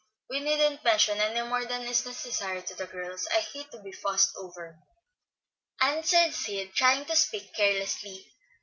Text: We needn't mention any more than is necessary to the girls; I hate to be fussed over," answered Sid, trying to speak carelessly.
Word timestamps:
We 0.31 0.39
needn't 0.39 0.83
mention 0.83 1.19
any 1.19 1.47
more 1.47 1.63
than 1.63 1.83
is 1.83 2.07
necessary 2.07 2.63
to 2.63 2.73
the 2.73 2.87
girls; 2.87 3.27
I 3.29 3.39
hate 3.41 3.69
to 3.69 3.83
be 3.83 3.91
fussed 3.91 4.31
over," 4.35 4.79
answered 5.79 6.33
Sid, 6.33 6.73
trying 6.73 7.05
to 7.05 7.15
speak 7.15 7.53
carelessly. 7.53 8.25